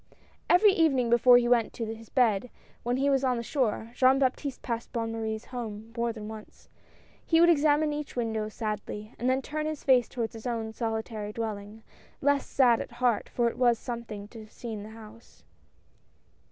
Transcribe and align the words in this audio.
Every 0.49 0.71
evening 0.73 1.11
before 1.11 1.37
he 1.37 1.47
went 1.47 1.73
to 1.73 1.85
his 1.93 2.09
bed, 2.09 2.49
when 2.81 2.97
he 2.97 3.07
was 3.11 3.23
on 3.23 3.39
shore, 3.43 3.91
Jean 3.93 4.17
Baptiste 4.17 4.63
passed 4.63 4.91
Bonne 4.91 5.11
Marie's 5.11 5.45
house 5.45 5.79
more 5.95 6.11
than 6.11 6.27
once. 6.27 6.69
He 7.23 7.39
would 7.39 7.51
examine 7.51 7.93
each 7.93 8.15
win 8.15 8.33
dow 8.33 8.49
sadly, 8.49 9.13
and 9.19 9.29
then 9.29 9.43
turn 9.43 9.67
his 9.67 9.83
face 9.83 10.09
towards 10.09 10.33
his 10.33 10.47
own 10.47 10.73
solitary 10.73 11.31
dwelling, 11.31 11.83
less 12.19 12.47
sad 12.47 12.81
at 12.81 12.93
heart, 12.93 13.29
for 13.29 13.47
it 13.47 13.59
was 13.59 13.77
some 13.77 14.01
thing 14.01 14.27
to 14.29 14.39
have 14.39 14.51
seen 14.51 14.81
the 14.81 14.89
house. 14.89 15.43